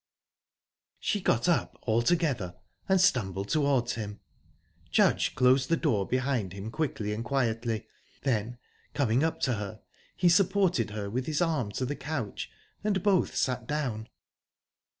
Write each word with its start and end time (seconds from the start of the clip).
She 0.99 1.21
got 1.21 1.47
up 1.47 1.77
altogether, 1.83 2.55
and 2.89 2.99
stumbled 2.99 3.49
towards 3.49 3.93
him. 3.93 4.19
Judge 4.89 5.35
closed 5.35 5.69
the 5.69 5.77
door 5.77 6.07
behind 6.07 6.53
him 6.53 6.71
quickly 6.71 7.13
and 7.13 7.23
quietly; 7.23 7.85
then, 8.23 8.57
coming 8.95 9.23
up 9.23 9.39
to 9.41 9.53
her, 9.57 9.83
he 10.17 10.27
supported 10.27 10.89
her 10.89 11.07
with 11.07 11.27
his 11.27 11.39
arm 11.39 11.71
to 11.73 11.85
the 11.85 11.95
couch, 11.95 12.49
and 12.83 13.03
both 13.03 13.35
sat 13.35 13.67
down. 13.67 14.09